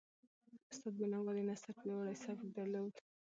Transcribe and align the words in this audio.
استاد 0.71 0.93
بینوا 0.99 1.31
د 1.35 1.39
نثر 1.49 1.71
پیاوړی 1.79 2.15
سبک 2.25 2.47
درلود. 2.57 2.93